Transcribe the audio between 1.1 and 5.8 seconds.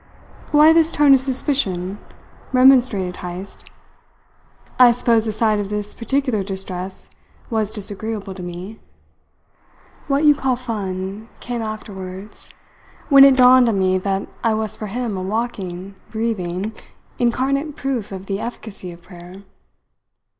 of suspicion?" remonstrated Heyst. "I suppose the sight of